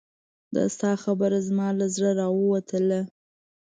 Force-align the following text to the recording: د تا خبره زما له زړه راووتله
د 0.55 0.57
تا 0.79 0.91
خبره 1.03 1.39
زما 1.47 1.67
له 1.79 1.85
زړه 1.95 2.11
راووتله 2.19 3.01